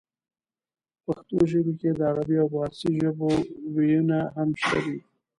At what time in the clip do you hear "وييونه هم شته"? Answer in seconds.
3.73-4.79